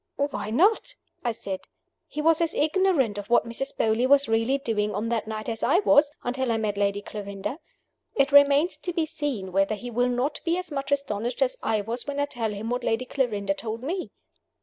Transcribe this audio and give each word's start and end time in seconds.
"Why 0.15 0.49
not?" 0.49 0.95
I 1.23 1.31
said. 1.31 1.59
"He 2.07 2.23
was 2.23 2.41
as 2.41 2.55
ignorant 2.55 3.19
of 3.19 3.29
what 3.29 3.45
Mrs. 3.47 3.77
Beauly 3.77 4.07
was 4.07 4.27
really 4.27 4.57
doing 4.57 4.95
on 4.95 5.09
that 5.09 5.27
night 5.27 5.47
as 5.47 5.61
I 5.61 5.77
was 5.81 6.09
until 6.23 6.51
I 6.51 6.57
met 6.57 6.75
Lady 6.75 7.03
Clarinda. 7.03 7.59
It 8.15 8.31
remains 8.31 8.77
to 8.77 8.93
be 8.93 9.05
seen 9.05 9.51
whether 9.51 9.75
he 9.75 9.91
will 9.91 10.09
not 10.09 10.39
be 10.43 10.57
as 10.57 10.71
much 10.71 10.91
astonished 10.91 11.43
as 11.43 11.55
I 11.61 11.81
was 11.81 12.07
when 12.07 12.19
I 12.19 12.25
tell 12.25 12.51
him 12.51 12.71
what 12.71 12.83
Lady 12.83 13.05
Clarinda 13.05 13.53
told 13.53 13.83
me." 13.83 14.09